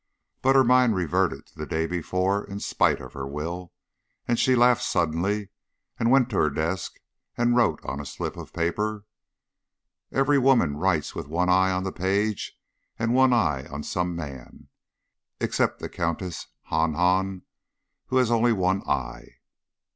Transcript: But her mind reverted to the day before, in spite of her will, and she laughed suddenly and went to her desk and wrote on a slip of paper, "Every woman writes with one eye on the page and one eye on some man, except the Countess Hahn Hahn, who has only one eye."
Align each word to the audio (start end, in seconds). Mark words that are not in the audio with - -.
But 0.41 0.55
her 0.55 0.63
mind 0.63 0.95
reverted 0.95 1.45
to 1.45 1.59
the 1.59 1.67
day 1.67 1.85
before, 1.85 2.43
in 2.43 2.59
spite 2.59 2.99
of 2.99 3.13
her 3.13 3.27
will, 3.27 3.71
and 4.27 4.39
she 4.39 4.55
laughed 4.55 4.81
suddenly 4.81 5.49
and 5.99 6.09
went 6.09 6.31
to 6.31 6.37
her 6.37 6.49
desk 6.49 6.99
and 7.37 7.55
wrote 7.55 7.79
on 7.85 7.99
a 7.99 8.05
slip 8.07 8.35
of 8.35 8.51
paper, 8.51 9.05
"Every 10.11 10.39
woman 10.39 10.75
writes 10.77 11.13
with 11.13 11.27
one 11.27 11.49
eye 11.49 11.69
on 11.69 11.83
the 11.83 11.91
page 11.91 12.57
and 12.97 13.13
one 13.13 13.31
eye 13.31 13.67
on 13.67 13.83
some 13.83 14.15
man, 14.15 14.69
except 15.39 15.77
the 15.79 15.87
Countess 15.87 16.47
Hahn 16.63 16.95
Hahn, 16.95 17.43
who 18.07 18.17
has 18.17 18.31
only 18.31 18.53
one 18.53 18.81
eye." 18.89 19.35